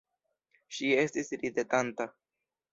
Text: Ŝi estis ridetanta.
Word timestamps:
Ŝi 0.77 0.89
estis 1.03 1.31
ridetanta. 1.45 2.11